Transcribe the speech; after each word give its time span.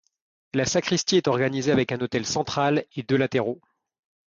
La 0.55 0.65
sacristie 0.65 1.17
est 1.19 1.27
organisée 1.27 1.69
avec 1.71 1.91
un 1.91 1.99
autel 1.99 2.25
central 2.25 2.85
et 2.95 3.03
deux 3.03 3.17
latéraux. 3.17 3.61